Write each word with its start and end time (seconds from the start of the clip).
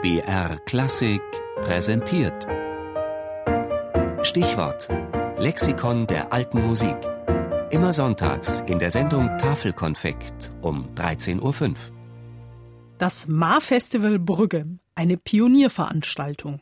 BR 0.00 0.60
Klassik 0.64 1.20
präsentiert. 1.60 2.46
Stichwort: 4.22 4.88
Lexikon 5.38 6.06
der 6.06 6.32
alten 6.32 6.64
Musik. 6.64 6.96
Immer 7.70 7.92
sonntags 7.92 8.60
in 8.68 8.78
der 8.78 8.92
Sendung 8.92 9.26
Tafelkonfekt 9.38 10.52
um 10.62 10.88
13.05 10.94 11.42
Uhr. 11.42 11.74
Das 12.98 13.26
Mar-Festival 13.26 14.20
Brügge, 14.20 14.66
eine 14.94 15.16
Pionierveranstaltung. 15.16 16.60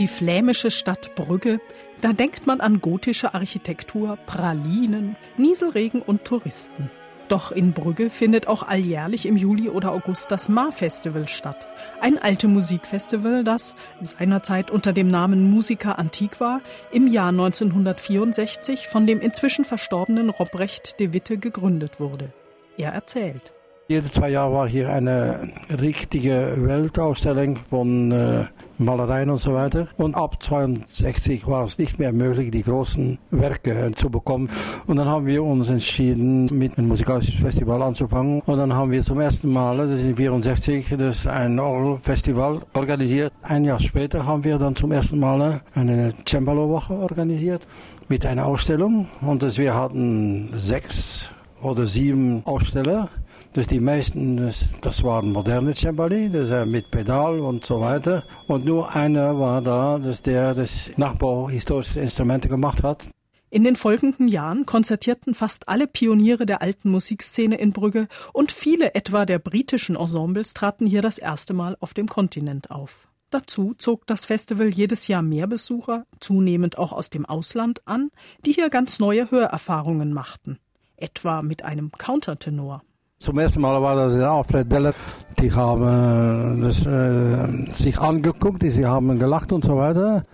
Die 0.00 0.08
flämische 0.08 0.70
Stadt 0.70 1.14
Brügge, 1.14 1.60
da 2.00 2.14
denkt 2.14 2.46
man 2.46 2.62
an 2.62 2.80
gotische 2.80 3.34
Architektur, 3.34 4.16
Pralinen, 4.24 5.14
Nieselregen 5.36 6.00
und 6.00 6.24
Touristen. 6.24 6.90
Doch 7.28 7.52
in 7.52 7.74
Brügge 7.74 8.08
findet 8.08 8.46
auch 8.46 8.62
alljährlich 8.62 9.26
im 9.26 9.36
Juli 9.36 9.68
oder 9.68 9.92
August 9.92 10.30
das 10.30 10.48
Mar-Festival 10.48 11.28
statt. 11.28 11.68
Ein 12.00 12.16
alte 12.16 12.48
Musikfestival, 12.48 13.44
das 13.44 13.76
seinerzeit 14.00 14.70
unter 14.70 14.94
dem 14.94 15.08
Namen 15.08 15.50
Musica 15.50 15.92
Antiqua 15.92 16.62
im 16.90 17.06
Jahr 17.06 17.28
1964 17.28 18.88
von 18.88 19.06
dem 19.06 19.20
inzwischen 19.20 19.66
verstorbenen 19.66 20.30
Robrecht 20.30 20.98
de 20.98 21.12
Witte 21.12 21.36
gegründet 21.36 22.00
wurde. 22.00 22.32
Er 22.78 22.92
erzählt. 22.92 23.52
Jede 23.90 24.06
zwei 24.06 24.28
Jahre 24.28 24.52
war 24.52 24.68
hier 24.68 24.88
eine 24.88 25.48
richtige 25.68 26.54
Weltausstellung 26.58 27.56
von 27.70 28.12
äh, 28.12 28.44
Malereien 28.78 29.30
und 29.30 29.38
so 29.38 29.52
weiter. 29.52 29.88
Und 29.96 30.14
ab 30.14 30.40
62 30.40 31.44
war 31.48 31.64
es 31.64 31.76
nicht 31.76 31.98
mehr 31.98 32.12
möglich, 32.12 32.52
die 32.52 32.62
großen 32.62 33.18
Werke 33.32 33.90
zu 33.96 34.08
bekommen. 34.08 34.48
Und 34.86 34.94
dann 34.94 35.08
haben 35.08 35.26
wir 35.26 35.42
uns 35.42 35.70
entschieden, 35.70 36.44
mit 36.52 36.78
einem 36.78 36.86
musikalischen 36.86 37.34
Festival 37.34 37.82
anzufangen. 37.82 38.42
Und 38.42 38.58
dann 38.58 38.72
haben 38.72 38.92
wir 38.92 39.02
zum 39.02 39.18
ersten 39.18 39.48
Mal, 39.48 39.78
das 39.78 39.98
ist 39.98 40.04
in 40.04 40.14
64, 40.14 40.94
das 40.96 41.26
ein 41.26 41.58
Orgelfestival 41.58 42.60
organisiert. 42.74 43.32
Ein 43.42 43.64
Jahr 43.64 43.80
später 43.80 44.24
haben 44.24 44.44
wir 44.44 44.56
dann 44.58 44.76
zum 44.76 44.92
ersten 44.92 45.18
Mal 45.18 45.62
eine 45.74 46.14
Cembalo-Woche 46.28 46.94
organisiert 46.94 47.66
mit 48.08 48.24
einer 48.24 48.46
Ausstellung. 48.46 49.08
Und 49.20 49.42
das, 49.42 49.58
wir 49.58 49.74
hatten 49.74 50.50
sechs 50.54 51.28
oder 51.60 51.86
sieben 51.86 52.42
Aussteller. 52.44 53.08
Dus 53.52 53.66
die 53.66 53.80
meisten, 53.80 54.36
das, 54.80 55.02
waren 55.02 55.32
moderne 55.32 55.74
Cembali, 55.74 56.30
das 56.30 56.50
äh, 56.50 56.64
mit 56.64 56.90
Pedal 56.90 57.40
und 57.40 57.64
so 57.66 57.80
weiter. 57.80 58.24
Und 58.46 58.64
nur 58.64 58.94
einer 58.94 59.38
war 59.38 59.60
da, 59.60 59.98
dass 59.98 60.22
der 60.22 60.54
das 60.54 60.90
Nachbau 60.96 61.48
historische 61.48 62.00
Instrumente 62.00 62.48
gemacht 62.48 62.82
hat. 62.82 63.08
In 63.52 63.64
den 63.64 63.74
folgenden 63.74 64.28
Jahren 64.28 64.64
konzertierten 64.64 65.34
fast 65.34 65.68
alle 65.68 65.88
Pioniere 65.88 66.46
der 66.46 66.62
alten 66.62 66.88
Musikszene 66.88 67.56
in 67.56 67.72
Brügge 67.72 68.06
und 68.32 68.52
viele 68.52 68.94
etwa 68.94 69.26
der 69.26 69.40
britischen 69.40 69.96
Ensembles 69.96 70.54
traten 70.54 70.86
hier 70.86 71.02
das 71.02 71.18
erste 71.18 71.52
Mal 71.52 71.76
auf 71.80 71.92
dem 71.92 72.08
Kontinent 72.08 72.70
auf. 72.70 73.08
Dazu 73.30 73.74
zog 73.76 74.06
das 74.06 74.24
Festival 74.24 74.68
jedes 74.68 75.08
Jahr 75.08 75.22
mehr 75.22 75.48
Besucher, 75.48 76.06
zunehmend 76.20 76.78
auch 76.78 76.92
aus 76.92 77.10
dem 77.10 77.26
Ausland, 77.26 77.82
an, 77.86 78.10
die 78.44 78.52
hier 78.52 78.70
ganz 78.70 79.00
neue 79.00 79.30
Hörerfahrungen 79.32 80.12
machten, 80.12 80.58
etwa 80.96 81.42
mit 81.42 81.64
einem 81.64 81.90
Countertenor. 81.90 82.82
Zum 83.20 83.38
ersten 83.38 83.60
Mal 83.60 83.82
war 83.82 83.96
das 83.96 84.14
Alfred 84.14 84.72
Deller. 84.72 84.94
Die 85.38 85.52
haben 85.52 86.62
das, 86.62 86.86
äh, 86.86 87.70
sich 87.74 87.98
angeguckt, 87.98 88.62
sie 88.62 88.86
haben 88.86 89.18
gelacht 89.18 89.52
und 89.52 89.62
so 89.62 89.76
weiter. 89.76 90.24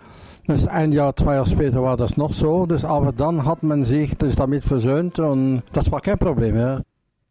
Das 0.46 0.68
ein 0.68 0.92
Jahr, 0.92 1.16
zwei 1.16 1.34
Jahre 1.34 1.50
später 1.50 1.82
war 1.82 1.96
das 1.96 2.16
noch 2.16 2.32
so. 2.32 2.64
Das, 2.64 2.84
aber 2.84 3.10
dann 3.10 3.44
hat 3.44 3.64
man 3.64 3.82
sich 3.82 4.16
das 4.16 4.36
damit 4.36 4.64
versöhnt 4.64 5.18
und 5.18 5.64
das 5.72 5.90
war 5.90 6.00
kein 6.00 6.16
Problem. 6.16 6.56
Ja. 6.56 6.82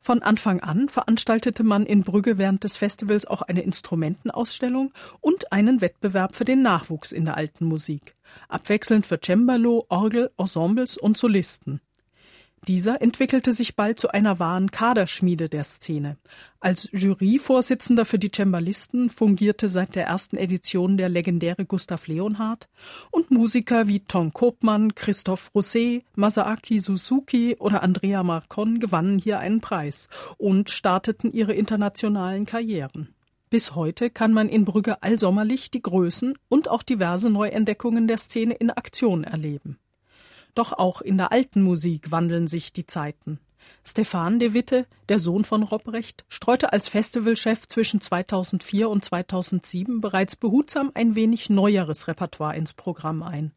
Von 0.01 0.21
Anfang 0.23 0.59
an 0.59 0.89
veranstaltete 0.89 1.63
man 1.63 1.85
in 1.85 2.03
Brügge 2.03 2.37
während 2.37 2.65
des 2.65 2.75
Festivals 2.75 3.25
auch 3.25 3.41
eine 3.41 3.61
Instrumentenausstellung 3.61 4.91
und 5.21 5.53
einen 5.53 5.79
Wettbewerb 5.79 6.35
für 6.35 6.43
den 6.43 6.63
Nachwuchs 6.63 7.13
in 7.13 7.23
der 7.23 7.37
alten 7.37 7.63
Musik. 7.63 8.17
Abwechselnd 8.49 9.05
für 9.05 9.19
Cembalo, 9.23 9.85
Orgel, 9.87 10.31
Ensembles 10.37 10.97
und 10.97 11.15
Solisten. 11.15 11.79
Dieser 12.67 12.99
entwickelte 12.99 13.53
sich 13.53 13.75
bald 13.75 13.99
zu 13.99 14.09
einer 14.09 14.39
wahren 14.39 14.71
Kaderschmiede 14.71 15.49
der 15.49 15.63
Szene. 15.63 16.17
Als 16.59 16.89
Juryvorsitzender 16.91 18.05
für 18.05 18.17
die 18.17 18.31
Cembalisten 18.35 19.11
fungierte 19.11 19.69
seit 19.69 19.95
der 19.95 20.07
ersten 20.07 20.35
Edition 20.35 20.97
der 20.97 21.09
legendäre 21.09 21.65
Gustav 21.65 22.07
Leonhardt 22.07 22.67
und 23.11 23.29
Musiker 23.29 23.87
wie 23.87 23.99
Tom 23.99 24.33
Kopmann, 24.33 24.95
Christoph 24.95 25.51
Rousset, 25.53 26.03
Masaaki 26.15 26.79
Suzuki 26.79 27.55
oder 27.59 27.83
Andrea 27.83 28.23
Marcon 28.23 28.79
gewannen 28.79 29.19
hier 29.19 29.37
einen 29.37 29.61
Preis 29.61 30.09
und 30.37 30.71
starteten 30.71 31.31
ihre 31.31 31.53
internationalen 31.53 32.47
Karrieren. 32.47 33.13
Bis 33.51 33.75
heute 33.75 34.09
kann 34.09 34.33
man 34.33 34.49
in 34.49 34.65
Brügge 34.65 35.03
allsommerlich 35.03 35.69
die 35.69 35.83
Größen 35.83 36.35
und 36.49 36.67
auch 36.67 36.81
diverse 36.81 37.29
Neuentdeckungen 37.29 38.07
der 38.07 38.17
Szene 38.17 38.55
in 38.55 38.71
Aktion 38.71 39.23
erleben. 39.23 39.77
Doch 40.55 40.71
auch 40.73 41.01
in 41.01 41.17
der 41.17 41.31
alten 41.31 41.61
Musik 41.61 42.11
wandeln 42.11 42.47
sich 42.47 42.73
die 42.73 42.87
Zeiten. 42.87 43.39
Stefan 43.83 44.39
de 44.39 44.53
Witte, 44.53 44.87
der 45.09 45.19
Sohn 45.19 45.43
von 45.43 45.63
Robrecht, 45.63 46.25
streute 46.29 46.71
als 46.71 46.87
Festivalchef 46.87 47.67
zwischen 47.67 47.99
2004 47.99 48.89
und 48.89 49.03
2007 49.03 50.01
bereits 50.01 50.35
behutsam 50.35 50.91
ein 50.93 51.15
wenig 51.15 51.49
neueres 51.49 52.07
Repertoire 52.07 52.55
ins 52.55 52.73
Programm 52.73 53.21
ein. 53.21 53.51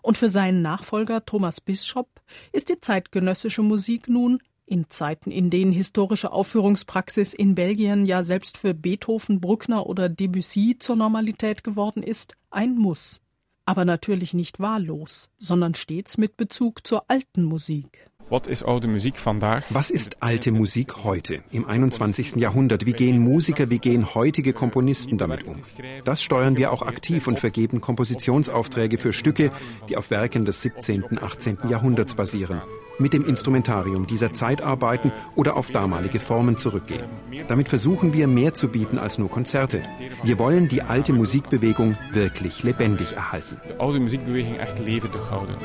Und 0.00 0.16
für 0.16 0.28
seinen 0.28 0.62
Nachfolger 0.62 1.24
Thomas 1.24 1.60
Bisschop 1.60 2.08
ist 2.52 2.70
die 2.70 2.80
zeitgenössische 2.80 3.62
Musik 3.62 4.08
nun 4.08 4.40
in 4.64 4.88
Zeiten, 4.90 5.30
in 5.30 5.50
denen 5.50 5.72
historische 5.72 6.32
Aufführungspraxis 6.32 7.34
in 7.34 7.54
Belgien 7.54 8.06
ja 8.06 8.22
selbst 8.22 8.58
für 8.58 8.74
Beethoven, 8.74 9.40
Bruckner 9.40 9.86
oder 9.86 10.08
Debussy 10.08 10.76
zur 10.78 10.96
Normalität 10.96 11.64
geworden 11.64 12.02
ist, 12.02 12.36
ein 12.50 12.76
Muss 12.76 13.20
aber 13.68 13.84
natürlich 13.84 14.32
nicht 14.32 14.60
wahllos, 14.60 15.28
sondern 15.38 15.74
stets 15.74 16.16
mit 16.16 16.38
Bezug 16.38 16.86
zur 16.86 17.04
alten 17.08 17.44
Musik. 17.44 18.08
Was 18.30 18.46
ist 18.46 20.22
alte 20.22 20.52
Musik 20.52 21.04
heute, 21.04 21.42
im 21.50 21.66
21. 21.66 22.36
Jahrhundert? 22.36 22.86
Wie 22.86 22.92
gehen 22.92 23.18
Musiker, 23.18 23.68
wie 23.68 23.78
gehen 23.78 24.14
heutige 24.14 24.54
Komponisten 24.54 25.18
damit 25.18 25.44
um? 25.44 25.60
Das 26.06 26.22
steuern 26.22 26.56
wir 26.56 26.72
auch 26.72 26.80
aktiv 26.80 27.26
und 27.26 27.38
vergeben 27.38 27.82
Kompositionsaufträge 27.82 28.96
für 28.96 29.12
Stücke, 29.12 29.50
die 29.90 29.98
auf 29.98 30.10
Werken 30.10 30.46
des 30.46 30.62
17., 30.62 31.22
18. 31.22 31.58
Jahrhunderts 31.68 32.14
basieren 32.14 32.62
mit 32.98 33.12
dem 33.12 33.26
Instrumentarium 33.26 34.06
dieser 34.06 34.32
Zeit 34.32 34.62
arbeiten 34.62 35.12
oder 35.34 35.56
auf 35.56 35.70
damalige 35.70 36.20
Formen 36.20 36.58
zurückgehen. 36.58 37.04
Damit 37.48 37.68
versuchen 37.68 38.12
wir 38.12 38.26
mehr 38.26 38.54
zu 38.54 38.68
bieten 38.68 38.98
als 38.98 39.18
nur 39.18 39.30
Konzerte. 39.30 39.82
Wir 40.22 40.38
wollen 40.38 40.68
die 40.68 40.82
alte 40.82 41.12
Musikbewegung 41.12 41.96
wirklich 42.12 42.62
lebendig 42.62 43.12
erhalten. 43.14 43.60
Die 43.68 43.80
alte 43.80 44.00
Musikbewegung 44.00 44.56
echt 44.56 44.78
lebendig 44.78 45.30
houden. 45.30 45.56